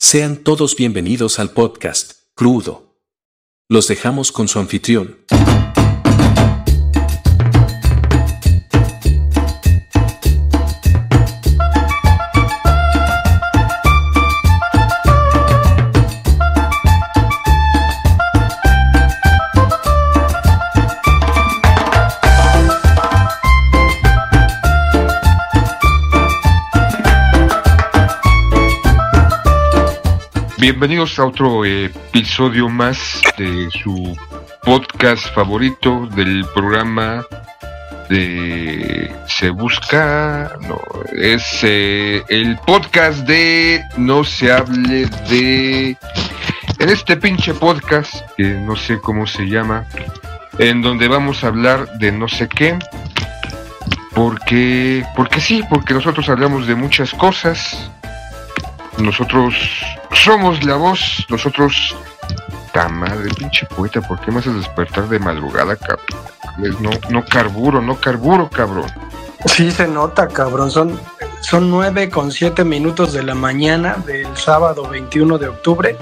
[0.00, 3.02] Sean todos bienvenidos al podcast, Crudo.
[3.68, 5.18] Los dejamos con su anfitrión.
[30.58, 34.18] Bienvenidos a otro episodio más de su
[34.64, 37.24] podcast favorito del programa
[38.08, 40.80] de Se Busca, no,
[41.12, 45.96] es eh, el podcast de No se hable de...
[46.80, 49.86] En este pinche podcast, que no sé cómo se llama,
[50.58, 52.76] en donde vamos a hablar de no sé qué,
[54.12, 57.92] porque, porque sí, porque nosotros hablamos de muchas cosas,
[58.98, 59.54] nosotros
[60.12, 61.96] somos la voz, nosotros.
[62.72, 66.06] Ta madre, pinche poeta, ¿por qué me haces despertar de madrugada, cabrón?
[66.80, 68.90] No, no carburo, no carburo, cabrón.
[69.46, 70.70] Sí se nota, cabrón.
[70.70, 71.00] Son,
[71.40, 75.96] son 9 con 7 minutos de la mañana del sábado 21 de octubre.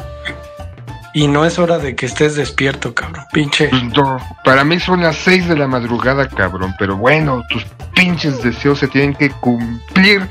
[1.12, 3.24] Y no es hora de que estés despierto, cabrón.
[3.32, 3.68] Pinche.
[3.68, 6.74] Pues no, para mí son las 6 de la madrugada, cabrón.
[6.78, 10.28] Pero bueno, tus pinches deseos se tienen que cumplir.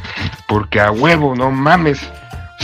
[0.48, 2.00] Porque a huevo, no mames.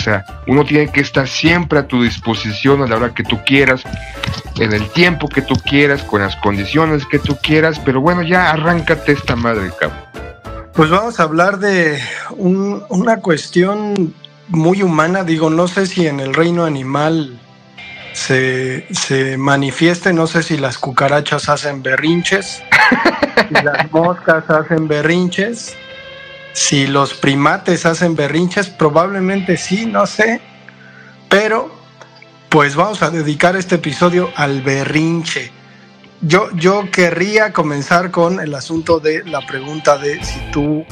[0.01, 3.83] Sea, uno tiene que estar siempre a tu disposición a la hora que tú quieras,
[4.59, 8.49] en el tiempo que tú quieras, con las condiciones que tú quieras, pero bueno, ya
[8.49, 9.99] arráncate esta madre, cabrón.
[10.73, 12.01] Pues vamos a hablar de
[12.37, 14.13] una cuestión
[14.47, 17.39] muy humana, digo, no sé si en el reino animal
[18.13, 22.63] se, se manifieste, no sé si las cucarachas hacen berrinches,
[23.49, 25.75] si las moscas hacen berrinches,
[26.53, 30.41] si los primates hacen berrinches, probablemente sí, no sé.
[31.29, 31.73] Pero,
[32.49, 35.51] pues vamos a dedicar este episodio al berrinche.
[36.21, 40.85] Yo, yo querría comenzar con el asunto de la pregunta de si tú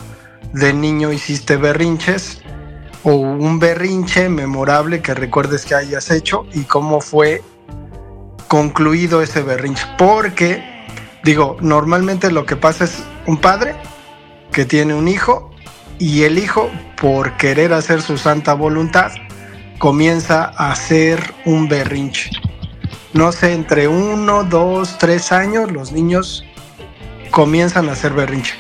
[0.54, 2.42] de niño hiciste berrinches
[3.04, 7.44] o un berrinche memorable que recuerdes que hayas hecho y cómo fue
[8.48, 9.86] concluido ese berrinche.
[9.98, 10.64] Porque,
[11.24, 13.76] digo, normalmente lo que pasa es un padre
[14.52, 15.52] que tiene un hijo
[16.00, 19.12] y el hijo, por querer hacer su santa voluntad,
[19.78, 22.32] comienza a hacer un berrinche.
[23.14, 26.46] No sé, entre uno, dos, tres años los niños
[27.32, 28.54] comienzan a hacer berrinche.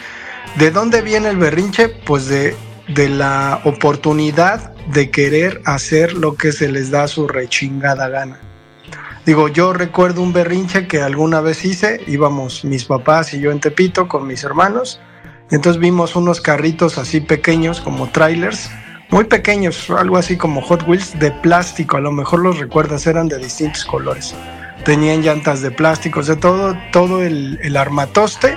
[0.57, 1.89] ¿De dónde viene el berrinche?
[1.89, 2.55] Pues de,
[2.87, 8.39] de la oportunidad de querer hacer lo que se les da su rechingada gana.
[9.25, 13.59] Digo, yo recuerdo un berrinche que alguna vez hice, íbamos mis papás y yo en
[13.59, 14.99] Tepito con mis hermanos,
[15.51, 18.69] entonces vimos unos carritos así pequeños como trailers,
[19.09, 23.27] muy pequeños, algo así como Hot Wheels de plástico, a lo mejor los recuerdas, eran
[23.27, 24.35] de distintos colores.
[24.85, 28.55] Tenían llantas de plástico, o sea, todo, todo el, armatoste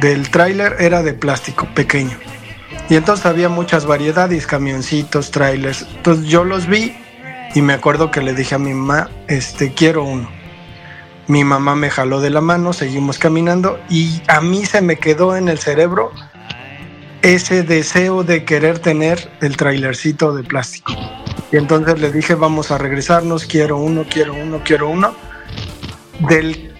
[0.00, 2.16] del tráiler era de plástico pequeño.
[2.88, 5.86] Y entonces había muchas variedades, camioncitos, trailers.
[5.96, 6.94] Entonces yo los vi
[7.54, 10.35] y me acuerdo que le dije a mi mamá, este, quiero uno.
[11.28, 15.36] Mi mamá me jaló de la mano, seguimos caminando y a mí se me quedó
[15.36, 16.12] en el cerebro
[17.22, 20.92] ese deseo de querer tener el trailercito de plástico.
[21.50, 25.14] Y entonces le dije, vamos a regresarnos, quiero uno, quiero uno, quiero uno.
[26.28, 26.72] Del,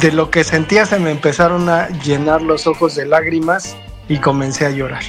[0.00, 3.76] de lo que sentía se me empezaron a llenar los ojos de lágrimas
[4.08, 5.02] y comencé a llorar.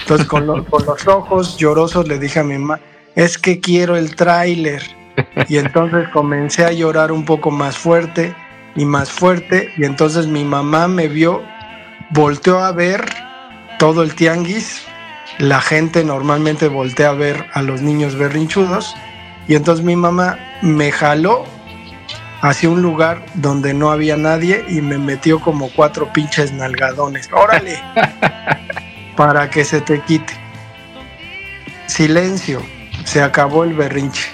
[0.00, 2.80] Entonces con, con los ojos llorosos le dije a mi mamá,
[3.14, 4.82] es que quiero el tráiler.
[5.48, 8.34] Y entonces comencé a llorar un poco más fuerte
[8.76, 9.72] y más fuerte.
[9.76, 11.42] Y entonces mi mamá me vio,
[12.10, 13.04] volteó a ver
[13.78, 14.82] todo el tianguis.
[15.38, 18.94] La gente normalmente voltea a ver a los niños berrinchudos.
[19.48, 21.44] Y entonces mi mamá me jaló
[22.40, 27.28] hacia un lugar donde no había nadie y me metió como cuatro pinches nalgadones.
[27.32, 27.78] Órale,
[29.16, 30.34] para que se te quite.
[31.86, 32.62] Silencio,
[33.04, 34.30] se acabó el berrinche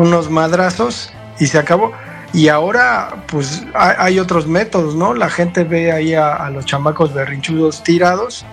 [0.00, 1.92] unos madrazos y se acabó.
[2.32, 5.14] Y ahora, pues hay, otros métodos, ¿no?
[5.14, 8.44] La gente ve ahí a, los chamacos berrinchudos tirados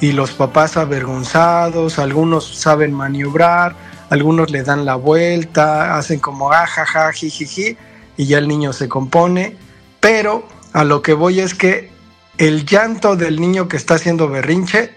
[0.00, 3.76] y los papás avergonzados, algunos saben maniobrar,
[4.10, 7.76] algunos le dan la vuelta, hacen como ajaja, ah, jijiji,
[8.16, 9.56] y ya el niño se compone.
[10.00, 11.90] Pero a lo que voy es que
[12.38, 14.94] el llanto del niño que está haciendo berrinche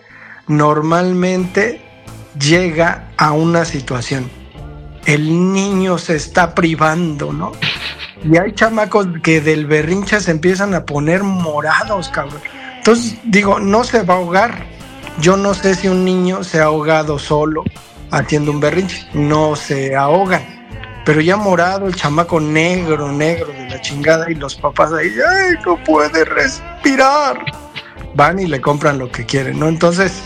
[0.48, 1.82] normalmente
[2.40, 4.30] llega a una situación
[5.08, 7.54] el niño se está privando, ¿no?
[8.24, 12.42] Y hay chamacos que del berrinche se empiezan a poner morados, cabrón.
[12.78, 14.66] Entonces, digo, no se va a ahogar.
[15.22, 17.64] Yo no sé si un niño se ha ahogado solo
[18.12, 20.44] haciendo un berrinche, no se ahogan.
[21.06, 25.56] Pero ya morado, el chamaco negro, negro de la chingada y los papás ahí, ¡ay,
[25.66, 27.46] no puede respirar!
[28.14, 29.70] Van y le compran lo que quieren, ¿no?
[29.70, 30.22] Entonces,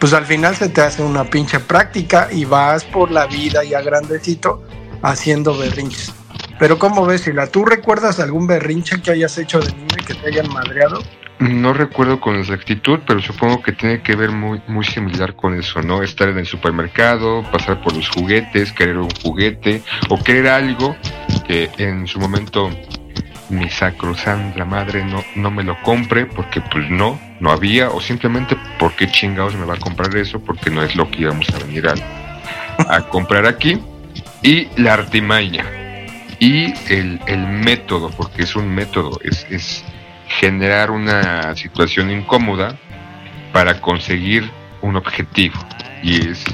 [0.00, 3.82] pues al final se te hace una pinche práctica y vas por la vida ya
[3.82, 4.62] grandecito
[5.02, 6.14] haciendo berrinches.
[6.58, 7.46] Pero ¿cómo ves, Sila?
[7.46, 11.02] ¿Tú recuerdas algún berrinche que hayas hecho de niño y que te hayan madreado?
[11.38, 15.80] No recuerdo con exactitud, pero supongo que tiene que ver muy, muy similar con eso,
[15.80, 16.02] ¿no?
[16.02, 20.96] Estar en el supermercado, pasar por los juguetes, querer un juguete o querer algo
[21.46, 22.70] que en su momento
[23.50, 28.56] mi sacrosandra madre no, no me lo compre porque pues no, no había o simplemente
[28.78, 31.88] porque chingados me va a comprar eso porque no es lo que íbamos a venir
[31.88, 31.94] a,
[32.94, 33.80] a comprar aquí.
[34.42, 35.64] Y la artimaña
[36.38, 39.84] y el, el método, porque es un método, es, es
[40.26, 42.78] generar una situación incómoda
[43.52, 44.50] para conseguir
[44.80, 45.58] un objetivo
[46.02, 46.44] y es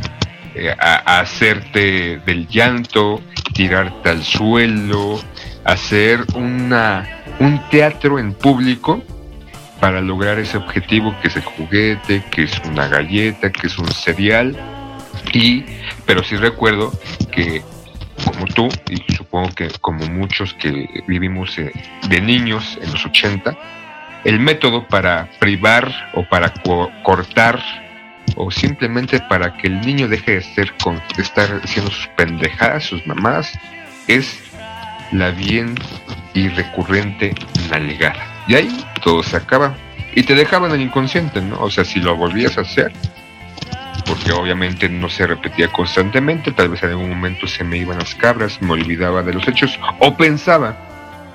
[0.54, 3.22] eh, hacerte del llanto,
[3.52, 5.20] tirarte al suelo,
[5.67, 7.07] hacer una,
[7.41, 9.03] un teatro en público
[9.81, 13.91] para lograr ese objetivo que es el juguete, que es una galleta, que es un
[13.91, 14.57] cereal.
[15.33, 15.65] Y,
[16.07, 16.93] pero sí recuerdo
[17.31, 17.63] que
[18.25, 21.73] como tú, y supongo que como muchos que vivimos eh,
[22.09, 23.57] de niños en los 80,
[24.25, 26.53] el método para privar o para
[27.03, 27.63] cortar
[28.37, 32.85] o simplemente para que el niño deje de, ser con, de estar haciendo sus pendejadas,
[32.85, 33.53] sus mamás,
[34.09, 34.43] es
[35.12, 35.75] la bien
[36.35, 37.35] y recurrente
[37.70, 38.44] nalgada.
[38.49, 39.75] Y ahí todo se acaba.
[40.14, 41.61] Y te dejaban el inconsciente, ¿no?
[41.61, 42.93] O sea, si lo volvías a hacer,
[44.06, 48.14] porque obviamente no se repetía constantemente, tal vez en algún momento se me iban las
[48.14, 50.76] cabras, me olvidaba de los hechos, o pensaba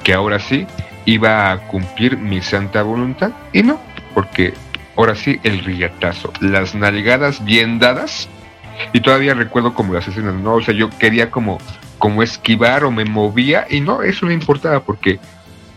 [0.03, 0.65] que ahora sí
[1.05, 3.79] iba a cumplir mi santa voluntad, y no,
[4.13, 4.53] porque
[4.95, 8.29] ahora sí el riatazo, las nalgadas bien dadas,
[8.93, 11.59] y todavía recuerdo como las escenas, no, o sea, yo quería como,
[12.01, 15.19] como esquivar o me movía, y no, eso no importaba, porque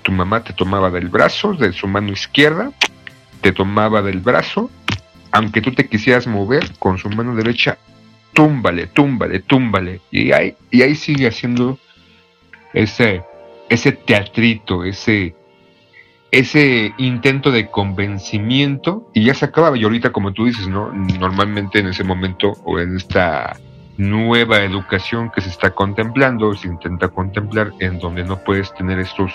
[0.00, 2.73] tu mamá te tomaba del brazo, de su mano izquierda,
[3.43, 4.71] te tomaba del brazo
[5.35, 7.76] aunque tú te quisieras mover con su mano derecha,
[8.35, 10.00] túmbale, túmbale, túmbale.
[10.12, 11.76] Y ahí, y ahí sigue haciendo
[12.73, 13.25] ese,
[13.69, 15.35] ese teatrito, ese,
[16.31, 19.77] ese intento de convencimiento y ya se acababa.
[19.77, 20.93] Y ahorita, como tú dices, ¿no?
[20.93, 23.56] Normalmente en ese momento o en esta
[23.96, 29.32] nueva educación que se está contemplando, se intenta contemplar en donde no puedes tener estos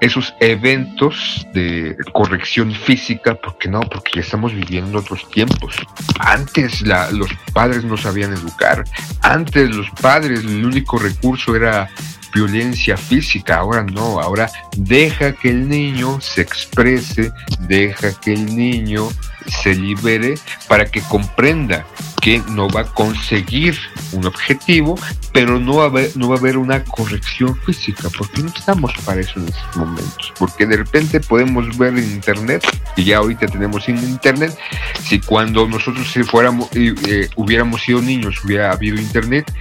[0.00, 5.76] esos eventos de corrección física, porque no, porque ya estamos viviendo otros tiempos.
[6.18, 8.84] Antes los padres no sabían educar,
[9.22, 11.88] antes los padres el único recurso era
[12.34, 19.08] violencia física, ahora no, ahora deja que el niño se exprese, deja que el niño
[19.46, 20.34] se libere
[20.68, 21.86] para que comprenda
[22.24, 23.78] que no va a conseguir
[24.12, 24.98] un objetivo,
[25.34, 28.94] pero no va a haber, no va a haber una corrección física, porque no estamos
[29.04, 32.64] para eso en estos momentos, porque de repente podemos ver en internet,
[32.96, 34.58] y ya ahorita tenemos en internet,
[35.02, 39.52] si cuando nosotros si fuéramos, eh, hubiéramos sido niños, hubiera habido internet,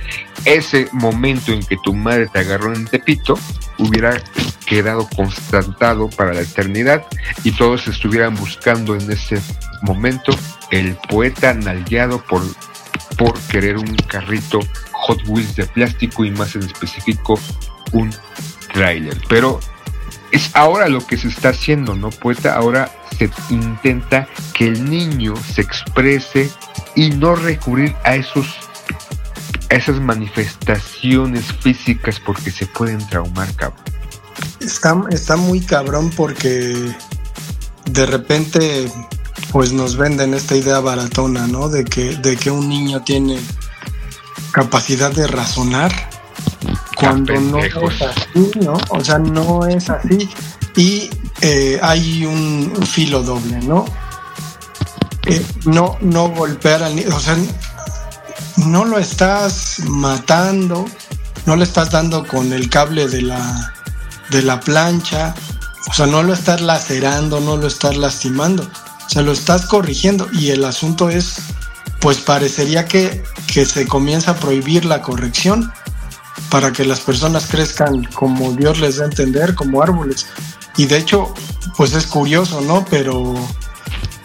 [0.45, 3.37] ese momento en que tu madre te agarró en Tepito,
[3.77, 4.23] hubiera
[4.65, 7.05] quedado constatado para la eternidad
[7.43, 9.41] y todos estuvieran buscando en ese
[9.81, 10.33] momento
[10.71, 12.41] el poeta nalgueado por,
[13.17, 14.59] por querer un carrito
[14.91, 17.39] Hot Wheels de plástico y más en específico
[17.91, 18.13] un
[18.71, 19.17] trailer.
[19.27, 19.59] Pero
[20.31, 22.09] es ahora lo que se está haciendo, ¿no?
[22.09, 26.49] Poeta, ahora se intenta que el niño se exprese
[26.95, 28.47] y no recurrir a esos
[29.69, 33.83] a esas manifestaciones físicas porque se pueden traumar, cabrón.
[34.59, 36.95] Está, está muy cabrón porque
[37.85, 38.91] de repente
[39.51, 41.69] pues nos venden esta idea baratona, ¿no?
[41.69, 43.39] De que, de que un niño tiene
[44.51, 45.91] capacidad de razonar
[46.95, 48.77] cuando no es así, ¿no?
[48.89, 50.29] O sea, no es así.
[50.75, 51.09] Y
[51.41, 53.85] eh, hay un filo doble, ¿no?
[55.25, 57.37] Eh, no, no golpear al niño, o sea,
[58.57, 60.85] no lo estás matando,
[61.45, 63.72] no le estás dando con el cable de la,
[64.33, 65.33] de la plancha,
[65.89, 68.69] o sea, no lo estás lacerando, no lo estás lastimando
[69.07, 71.35] se lo estás corrigiendo y el asunto es,
[71.99, 75.71] pues parecería que, que se comienza a prohibir la corrección
[76.49, 80.25] para que las personas crezcan como Dios les da a entender, como árboles.
[80.77, 81.33] Y de hecho,
[81.77, 82.85] pues es curioso, ¿no?
[82.89, 83.35] Pero,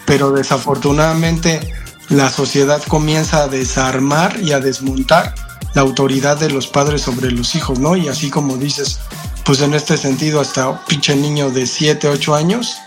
[0.07, 1.73] pero desafortunadamente
[2.09, 5.35] la sociedad comienza a desarmar y a desmontar
[5.75, 7.97] la autoridad de los padres sobre los hijos, ¿no?
[7.97, 9.01] Y así como dices,
[9.49, 12.83] pues en este sentido, hasta un pinche niño de 7, 8 años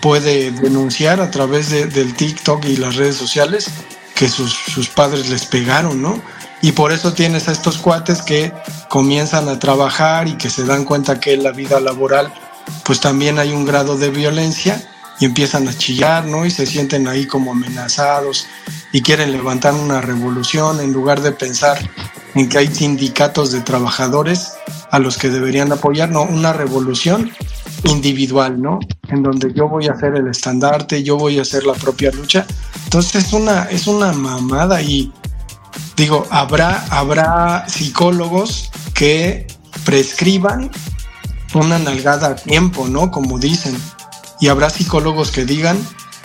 [0.00, 3.70] puede denunciar a través del TikTok y las redes sociales
[4.16, 6.20] que sus, sus padres les pegaron, ¿no?
[6.60, 8.52] Y por eso tienes a estos cuates que
[8.88, 12.34] comienzan a trabajar y que se dan cuenta que en la vida laboral
[12.84, 14.82] pues también hay un grado de violencia
[15.20, 16.44] y empiezan a chillar, ¿no?
[16.44, 18.48] Y se sienten ahí como amenazados
[18.90, 21.78] y quieren levantar una revolución en lugar de pensar
[22.34, 24.54] en que hay sindicatos de trabajadores
[24.92, 27.32] a los que deberían apoyar, no, una revolución
[27.84, 28.78] individual, ¿no?
[29.08, 32.46] En donde yo voy a hacer el estandarte, yo voy a hacer la propia lucha.
[32.84, 35.10] Entonces es una, es una mamada y
[35.96, 39.46] digo, habrá, habrá psicólogos que
[39.86, 40.70] prescriban
[41.54, 43.10] una nalgada a tiempo, ¿no?
[43.10, 43.74] Como dicen.
[44.40, 45.78] Y habrá psicólogos que digan,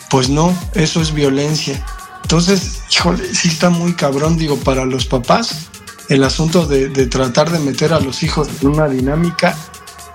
[0.10, 1.86] pues no, eso es violencia.
[2.24, 5.70] Entonces, híjole, sí está muy cabrón, digo, para los papás,
[6.10, 9.58] el asunto de, tratar de meter a los hijos en una dinámica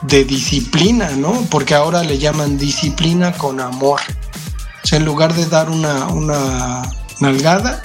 [0.02, 1.46] de disciplina, ¿no?
[1.50, 4.00] Porque ahora le llaman disciplina con amor.
[4.82, 6.82] O sea, en lugar de dar una, una
[7.20, 7.82] nalgada,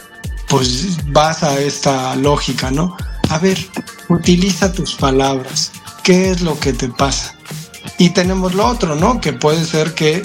[0.47, 2.95] pues vas a esta lógica, ¿no?
[3.29, 3.57] A ver,
[4.09, 5.71] utiliza tus palabras,
[6.03, 7.35] qué es lo que te pasa.
[7.97, 9.19] Y tenemos lo otro, ¿no?
[9.19, 10.21] Que puede ser que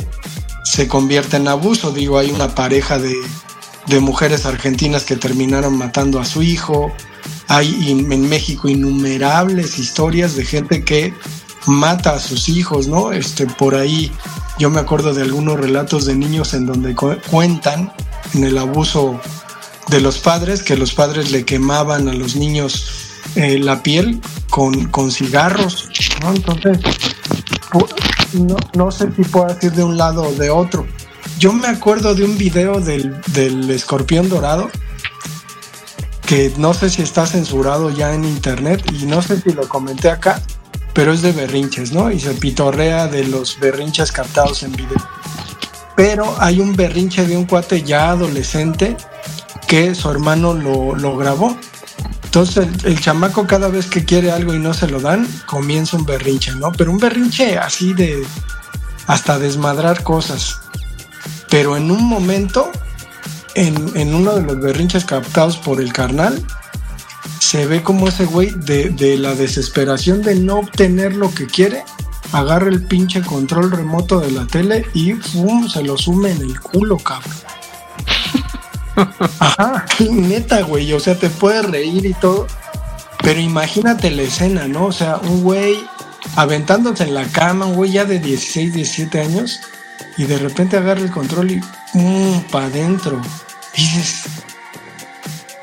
[0.64, 1.92] se convierta en abuso.
[1.92, 3.14] Digo, hay una pareja de,
[4.00, 6.92] mujeres argentinas que terminaron matando a su hijo.
[7.52, 11.12] Hay en México innumerables historias de gente que
[11.66, 13.12] mata a sus hijos, ¿no?
[13.12, 14.10] Este, por ahí
[14.58, 17.92] yo me acuerdo de algunos relatos de niños en donde cuentan
[18.32, 19.20] en el abuso
[19.88, 22.86] de los padres, que los padres le quemaban a los niños
[23.34, 25.90] eh, la piel con, con cigarros,
[26.22, 26.30] ¿no?
[26.32, 26.78] Entonces,
[28.32, 30.86] no, no, sé si puedo decir de un lado o de otro.
[31.38, 34.70] Yo me acuerdo de un video del, del escorpión dorado
[36.32, 40.08] que no sé si está censurado ya en internet y no sé si lo comenté
[40.08, 40.40] acá,
[40.94, 42.10] pero es de berrinches, ¿no?
[42.10, 44.96] Y se pitorrea de los berrinches captados en video.
[45.94, 48.96] Pero hay un berrinche de un cuate ya adolescente
[49.68, 51.54] que su hermano lo, lo grabó
[52.24, 56.06] entonces el, chamaco cada vez que quiere algo y no se lo dan, comienza un
[56.06, 56.72] berrinche, ¿no?
[56.72, 58.26] Pero un berrinche así de
[59.06, 60.58] hasta desmadrar cosas.
[61.50, 62.72] Pero en un momento,
[63.54, 66.44] en, uno de los berrinches captados por el carnal,
[67.38, 71.84] se ve como ese güey de, de la desesperación de no obtener lo que quiere,
[72.32, 75.68] agarra el pinche control remoto de la tele y ¡fum!
[75.68, 77.32] se lo sume en el culo, cabrón.
[79.38, 80.92] Ajá, neta, güey.
[80.92, 82.46] O sea, te puedes reír y todo.
[83.22, 84.86] Pero imagínate la escena, ¿no?
[84.86, 85.84] O sea, un güey
[86.36, 89.60] aventándose en la cama, un güey ya de 16, 17 años,
[90.16, 91.60] y de repente agarra el control y
[91.92, 92.42] ¡pum!
[92.50, 93.20] para adentro.
[93.74, 94.24] Dices,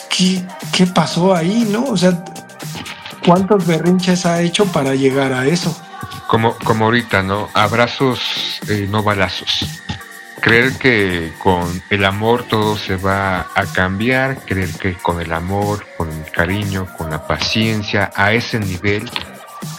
[0.10, 1.86] ¿qué, ¿qué pasó ahí, no?
[1.86, 2.24] O sea,
[3.25, 5.75] ¿cuántos berrinches ha hecho para llegar a eso?
[6.27, 7.50] Como, como ahorita, ¿no?
[7.53, 9.67] Abrazos, eh, no balazos
[10.39, 15.86] creer que con el amor todo se va a cambiar, creer que con el amor,
[15.98, 19.10] con el cariño, con la paciencia, a ese nivel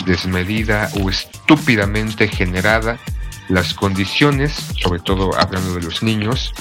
[0.05, 2.99] desmedida o estúpidamente generada,
[3.51, 6.55] las condiciones, sobre todo hablando de los niños,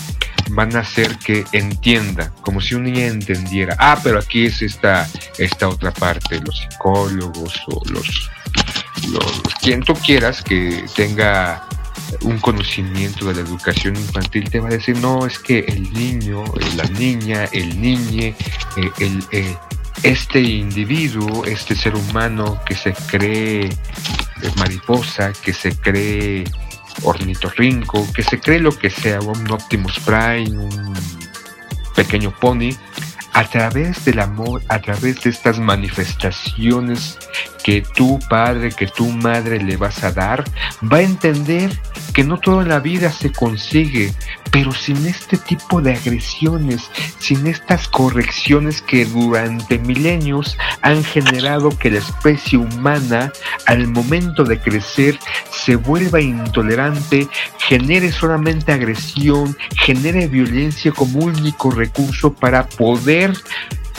[0.49, 5.07] van a hacer que entienda, como si un niño entendiera, ah, pero aquí es esta,
[5.37, 8.29] esta otra parte, los psicólogos o los,
[9.11, 11.63] los quien tú quieras que tenga
[12.21, 16.43] un conocimiento de la educación infantil te va a decir, no, es que el niño,
[16.43, 18.35] eh, la niña, el niñe,
[18.77, 19.55] eh, eh,
[20.01, 23.69] este individuo, este ser humano que se cree
[24.55, 26.45] mariposa, que se cree
[27.03, 30.93] ornitorrinco, que se cree lo que sea, un Optimus Prime, un
[31.95, 32.71] pequeño pony,
[33.33, 37.17] a través del amor, a través de estas manifestaciones
[37.63, 40.43] que tu padre, que tu madre le vas a dar,
[40.91, 41.71] va a entender
[42.13, 44.13] que no toda la vida se consigue,
[44.51, 46.89] pero sin este tipo de agresiones,
[47.19, 53.31] sin estas correcciones que durante milenios han generado que la especie humana
[53.65, 55.19] al momento de crecer
[55.51, 63.33] se vuelva intolerante, genere solamente agresión, genere violencia como único recurso para poder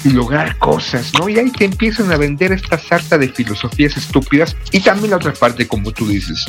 [0.05, 1.29] lograr cosas, ¿no?
[1.29, 5.33] Y ahí te empiezan a vender esta sarta de filosofías estúpidas y también la otra
[5.33, 6.47] parte, como tú dices,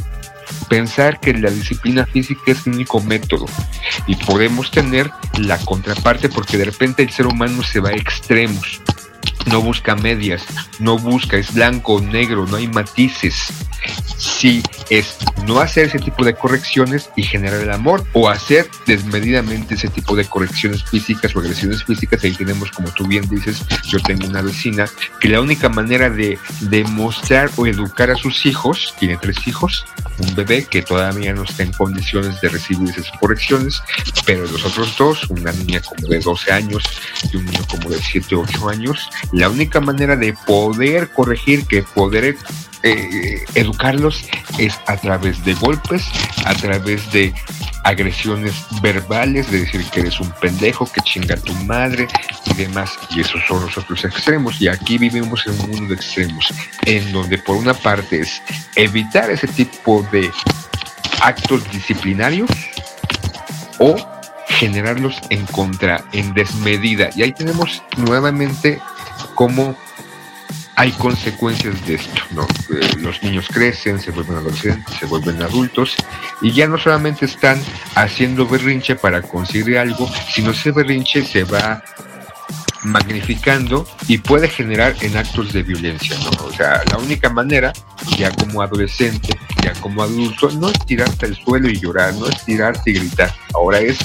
[0.69, 3.45] pensar que la disciplina física es el único método
[4.07, 8.81] y podemos tener la contraparte porque de repente el ser humano se va a extremos
[9.47, 10.45] no busca medias,
[10.79, 13.47] no busca, es blanco o negro, no hay matices.
[14.17, 15.17] Si es
[15.47, 20.15] no hacer ese tipo de correcciones y generar el amor, o hacer desmedidamente ese tipo
[20.15, 24.41] de correcciones físicas o agresiones físicas, ahí tenemos, como tú bien dices, yo tengo una
[24.41, 24.85] vecina
[25.19, 29.85] que la única manera de demostrar o educar a sus hijos, tiene tres hijos,
[30.19, 33.81] un bebé que todavía no está en condiciones de recibir esas correcciones,
[34.25, 36.83] pero los otros dos, una niña como de 12 años
[37.31, 41.65] y un niño como de 7 o 8 años, la única manera de poder corregir,
[41.65, 42.37] que poder
[42.83, 44.25] eh, educarlos
[44.57, 46.03] es a través de golpes,
[46.45, 47.33] a través de
[47.83, 52.07] agresiones verbales, de decir que eres un pendejo, que chinga tu madre
[52.45, 52.97] y demás.
[53.11, 54.61] Y esos son los otros extremos.
[54.61, 56.53] Y aquí vivimos en un mundo de extremos,
[56.85, 58.41] en donde por una parte es
[58.75, 60.29] evitar ese tipo de
[61.21, 62.49] actos disciplinarios
[63.79, 63.95] o
[64.47, 67.09] generarlos en contra, en desmedida.
[67.15, 68.79] Y ahí tenemos nuevamente
[69.35, 69.75] cómo
[70.75, 72.43] hay consecuencias de esto, ¿no?
[72.75, 75.95] Eh, los niños crecen, se vuelven adolescentes, se vuelven adultos
[76.41, 77.61] y ya no solamente están
[77.95, 81.83] haciendo berrinche para conseguir algo, sino ese berrinche se va
[82.83, 86.45] magnificando y puede generar en actos de violencia, ¿no?
[86.45, 87.73] O sea, la única manera,
[88.17, 92.43] ya como adolescente, ya como adulto, no es tirarte al suelo y llorar, no es
[92.43, 93.99] tirarte y gritar, ahora es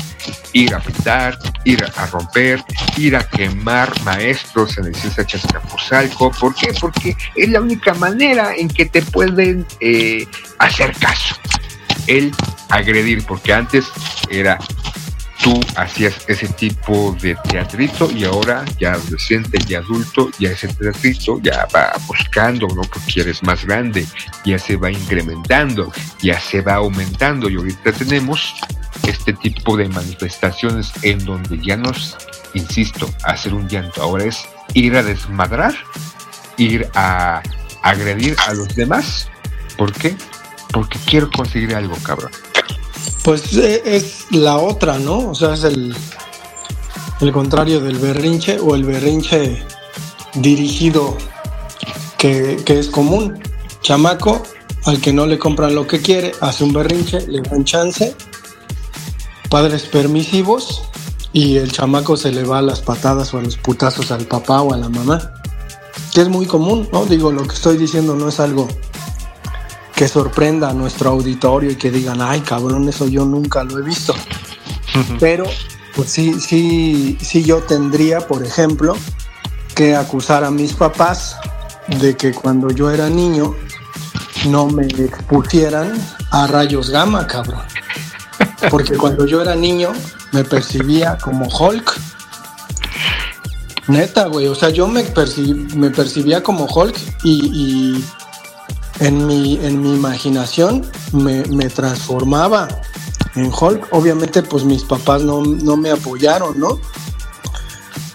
[0.52, 2.62] ir a pintar, ir a romper,
[2.96, 6.30] ir a quemar maestros en el Ciencia Chascapuzalco.
[6.32, 6.72] ¿Por qué?
[6.78, 10.26] Porque es la única manera en que te pueden eh,
[10.58, 11.36] hacer caso.
[12.06, 12.32] El
[12.68, 13.86] agredir, porque antes
[14.30, 14.58] era
[15.46, 21.40] tú hacías ese tipo de teatrito y ahora ya adolescente y adulto, ya ese teatrito
[21.40, 22.82] ya va buscando, ¿no?
[22.82, 24.04] Porque eres más grande,
[24.44, 28.54] ya se va incrementando, ya se va aumentando y ahorita tenemos
[29.06, 32.16] este tipo de manifestaciones en donde ya nos,
[32.54, 35.76] insisto, hacer un llanto ahora es ir a desmadrar,
[36.56, 37.40] ir a
[37.82, 39.28] agredir a los demás.
[39.78, 40.16] ¿Por qué?
[40.72, 42.32] Porque quiero conseguir algo, cabrón.
[43.26, 45.30] Pues eh, es la otra, ¿no?
[45.30, 45.96] O sea, es el,
[47.20, 49.64] el contrario del berrinche o el berrinche
[50.34, 51.16] dirigido
[52.18, 53.36] que, es común.
[53.82, 54.44] Chamaco,
[54.84, 58.14] al que no le compran lo que quiere, hace un berrinche, le dan chance.
[59.50, 60.84] Padres permisivos
[61.32, 64.62] y el chamaco se le va a las patadas o a los putazos al papá
[64.62, 65.32] o a la mamá.
[66.14, 67.04] Que es muy común, ¿no?
[67.06, 68.68] Digo, lo que estoy diciendo no es algo
[69.96, 73.82] que sorprenda a nuestro auditorio y que digan, ay cabrón, eso yo nunca lo he
[73.82, 74.14] visto.
[75.18, 75.44] Pero
[75.96, 78.94] pues sí, sí, sí yo tendría, por ejemplo,
[79.74, 81.38] que acusar a mis papás
[81.98, 83.54] de que cuando yo era niño
[84.48, 85.94] no me expusieran
[86.30, 87.62] a rayos gamma, cabrón.
[88.70, 89.92] Porque cuando yo era niño
[90.32, 91.98] me percibía como Hulk.
[93.88, 94.48] Neta, güey.
[94.48, 95.06] O sea, yo me,
[95.74, 98.04] me percibía como Hulk y
[99.00, 102.68] en mi, en mi imaginación me, transformaba
[103.34, 103.88] en Hulk.
[103.92, 106.78] Obviamente, pues mis papás no, me apoyaron, ¿no?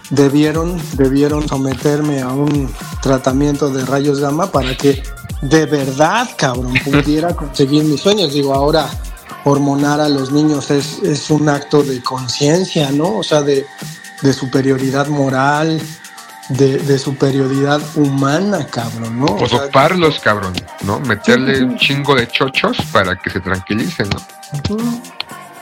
[0.09, 2.69] Debieron, debieron someterme a un
[3.01, 5.01] tratamiento de rayos gamma para que
[5.41, 8.33] de verdad, cabrón, pudiera conseguir mis sueños.
[8.33, 8.89] Digo, ahora
[9.43, 13.17] hormonar a los niños es, es un acto de conciencia, ¿no?
[13.17, 13.65] O sea, de,
[14.21, 15.81] de superioridad moral,
[16.57, 19.25] de, superioridad humana, cabrón, ¿no?
[19.25, 20.99] O, doparlos, cabrón, ¿no?
[20.99, 25.01] Meterle un chingo de chochos para que se tranquilicen, ¿no?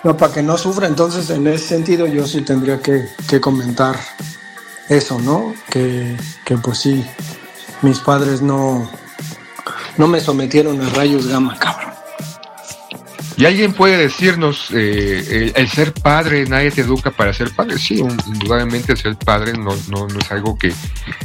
[0.04, 0.88] No, para que no sufra.
[0.88, 3.08] Entonces, en ese sentido, yo sí tendría que,
[3.42, 4.00] comentar
[4.88, 5.54] eso, ¿no?
[5.70, 7.06] Que, que, pues sí,
[7.82, 8.90] mis padres no,
[9.98, 11.99] no me sometieron a rayos gamma, cabrón.
[13.40, 17.78] Y alguien puede decirnos, eh, el, ser padre, nadie te educa para ser padre.
[17.78, 20.74] Sí, indudablemente ser padre no, no, es algo que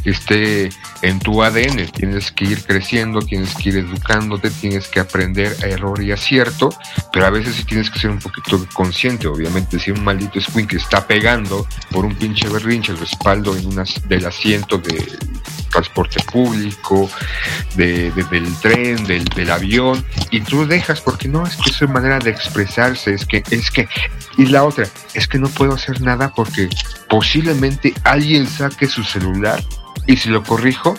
[0.05, 0.69] esté
[1.03, 1.89] en tu ADN.
[1.89, 6.69] Tienes que ir creciendo, tienes que ir educándote, tienes que aprender a error y acierto,
[7.13, 9.27] pero a veces sí tienes que ser un poquito consciente.
[9.27, 14.07] Obviamente, si un maldito squink está pegando por un pinche berrinche el respaldo en unas,
[14.09, 15.05] del asiento de
[15.69, 17.11] transporte público,
[17.75, 22.04] de, del tren, del, del, avión, y tú dejas porque no, es que es una
[22.05, 23.89] manera de expresarse, es que, es que,
[24.37, 26.69] y la otra, es que no puedo hacer nada porque
[27.09, 29.63] posiblemente alguien saque su celular
[30.07, 30.95] y si lo corrijo,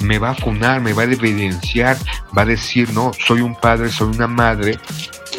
[0.00, 1.96] me va a funar, me va a evidenciar,
[2.36, 4.78] va a decir, no, soy un padre, soy una madre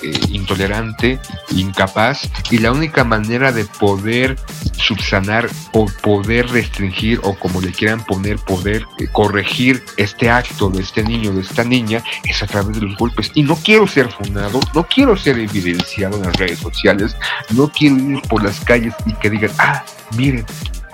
[0.03, 1.19] eh, intolerante,
[1.51, 4.37] incapaz, y la única manera de poder
[4.77, 10.81] subsanar o poder restringir o como le quieran poner, poder eh, corregir este acto de
[10.81, 13.31] este niño, de esta niña, es a través de los golpes.
[13.33, 17.15] Y no quiero ser fundado, no quiero ser evidenciado en las redes sociales,
[17.51, 19.83] no quiero ir por las calles y que digan, ah,
[20.15, 20.45] miren,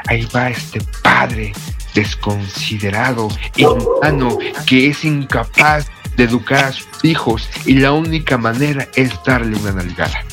[0.08, 1.54] ahí va este padre
[1.94, 9.12] desconsiderado, inhumano, que es incapaz de educar a sus hijos y la única manera es
[9.26, 10.24] darle una nalgada.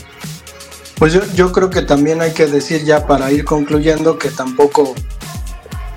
[0.97, 4.95] Pues yo, yo creo que también hay que decir ya para ir concluyendo que tampoco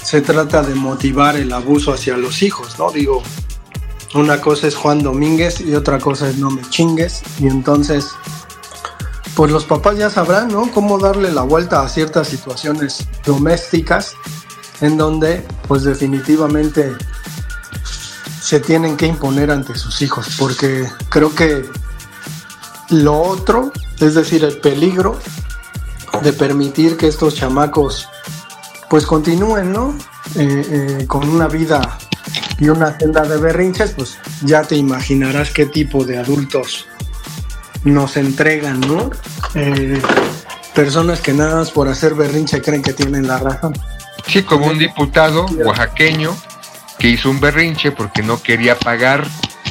[0.04, 2.92] se trata de motivar el abuso hacia los hijos, ¿no?
[2.92, 3.24] Digo,
[4.14, 7.24] una cosa es Juan Domínguez y otra cosa es No me chingues.
[7.40, 8.12] Y entonces,
[9.36, 10.72] pues los papás ya sabrán, ¿no?
[10.72, 14.14] Cómo darle la vuelta a ciertas situaciones domésticas
[14.82, 16.92] en donde, pues definitivamente
[18.44, 20.36] se tienen que imponer ante sus hijos.
[20.38, 21.66] Porque creo que
[22.90, 25.18] lo otro, es decir, el peligro
[26.22, 28.10] de permitir que estos chamacos
[28.90, 29.98] pues continúen, ¿no?
[30.36, 31.98] Eh, eh, con una vida
[32.60, 36.86] y una senda de berrinches, pues ya te imaginarás qué tipo de adultos
[37.86, 39.10] nos entregan, ¿no?
[39.56, 40.02] Eh,
[40.76, 43.74] personas que nada más por hacer berrinche creen que tienen la razón.
[44.28, 46.36] Sí, como un diputado oaxaqueño
[47.04, 49.28] que hizo un berrinche porque no quería pagar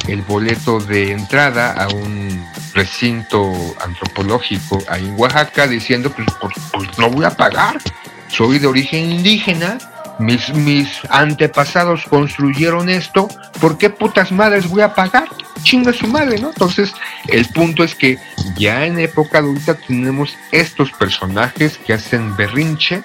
[0.07, 3.51] el boleto de entrada a un recinto
[3.83, 6.27] antropológico ahí en Oaxaca diciendo pues,
[6.71, 7.79] pues, no voy a pagar,
[8.27, 9.79] soy de origen indígena
[10.19, 13.27] mis, mis antepasados construyeron esto,
[13.59, 15.27] ¿por qué putas madres voy a pagar?
[15.63, 16.49] Chinga su madre, ¿no?
[16.49, 16.93] Entonces,
[17.27, 18.19] el punto es que
[18.55, 23.01] ya en época adulta tenemos estos personajes que hacen berrinche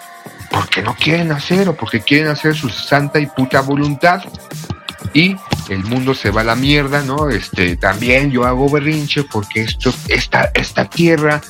[0.50, 4.22] porque no quieren hacer o porque quieren hacer su santa y puta voluntad.
[5.14, 5.36] Y
[5.68, 7.28] el mundo se va a la mierda, ¿no?
[7.28, 11.40] Este, también yo hago berrinche porque esto, esta, esta tierra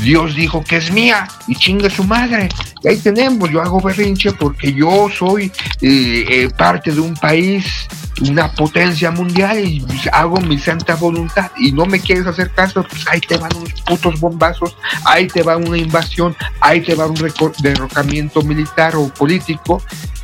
[0.00, 2.48] Dios dijo que es mía y chinga su madre.
[2.82, 7.88] Y ahí tenemos, yo hago berrinche porque yo soy eh, eh, parte de un país,
[8.28, 13.06] una potencia mundial y hago mi santa voluntad y no me quieres hacer caso, pues
[13.08, 17.18] ahí te van unos putos bombazos, ahí te va una invasión, ahí te va un
[17.58, 19.82] derrocamiento militar o político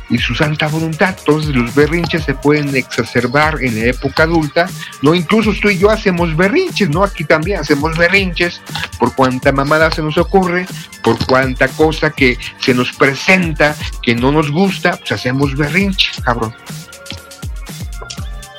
[0.09, 1.15] y su santa voluntad.
[1.17, 4.69] Entonces los berrinches se pueden exacerbar en la época adulta,
[5.01, 5.15] ¿no?
[5.15, 7.03] Incluso tú y yo hacemos berrinches, ¿no?
[7.03, 8.61] Aquí también hacemos berrinches
[8.99, 10.65] por cuanta mamada se nos ocurre,
[11.01, 16.53] por cuanta cosa que se nos presenta que no nos gusta, pues hacemos berrinches, cabrón.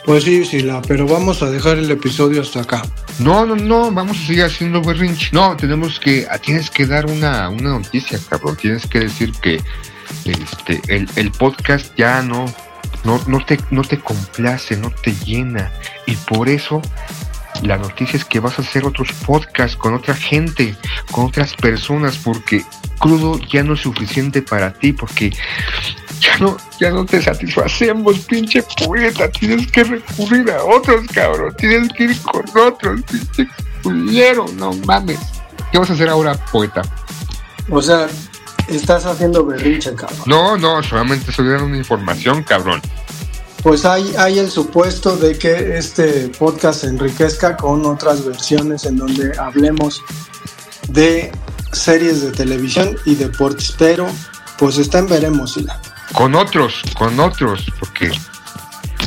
[0.05, 2.83] Pues sí, sí, la, pero vamos a dejar el episodio hasta acá.
[3.21, 5.31] No, no, no, vamos a seguir haciendo berrinche.
[5.33, 8.57] No, tenemos que, tienes que dar una, una noticia, cabrón.
[8.57, 9.63] Tienes que decir que
[10.25, 12.47] este, el, podcast ya no,
[13.05, 15.73] no, no, te, no te complace, no te llena.
[16.07, 16.81] Y por eso
[17.63, 20.77] la noticia es que vas a hacer otros podcasts con otra gente,
[21.11, 22.65] con otras personas, porque
[22.99, 25.31] crudo ya no es suficiente para ti, porque
[26.21, 31.93] ya no, ya no te satisfacemos, pinche poeta, tienes que recurrir a otros, cabrón, tienes
[31.93, 33.49] que ir con otros, pinche
[33.83, 35.21] culero, no mames.
[35.71, 36.83] ¿Qué vas a hacer ahora, poeta?
[37.71, 38.09] O sea,
[38.69, 40.23] Estás haciendo berrinche, cabrón.
[40.27, 42.81] No, no, solamente estoy dando una información, cabrón.
[43.63, 48.97] Pues hay, hay el supuesto de que este podcast se enriquezca con otras versiones en
[48.99, 50.03] donde hablemos
[50.89, 51.33] de
[51.73, 54.07] series de televisión y deportes, pero
[54.59, 55.81] pues está en veremos, Ila.
[56.13, 58.13] Con otros, con otros, porque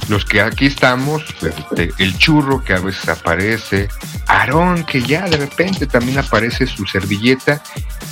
[0.09, 3.89] los que aquí estamos, este, el churro que a veces aparece,
[4.27, 7.61] Aarón que ya de repente también aparece su servilleta,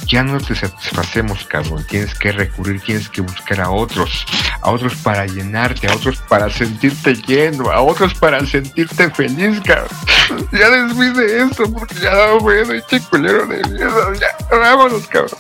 [0.07, 1.85] ya no te satisfacemos, cabrón.
[1.89, 4.25] Tienes que recurrir, tienes que buscar a otros,
[4.61, 9.89] a otros para llenarte, a otros para sentirte lleno, a otros para sentirte feliz, cabrón.
[10.51, 15.37] Ya después de esto, porque ya da bueno, eche culero de miedo, ya, vámonos, cabrón.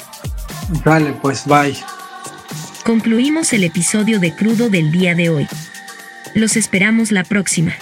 [0.83, 1.75] Vale, pues bye.
[2.83, 5.47] Concluimos el episodio de Crudo del día de hoy.
[6.35, 7.73] Los esperamos la próxima.